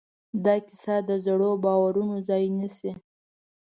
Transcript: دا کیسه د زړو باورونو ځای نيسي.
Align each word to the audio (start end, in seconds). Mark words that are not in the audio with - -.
دا 0.45 0.55
کیسه 0.67 0.95
د 1.09 1.11
زړو 1.25 1.51
باورونو 1.63 2.15
ځای 2.27 2.43
نيسي. 2.57 2.91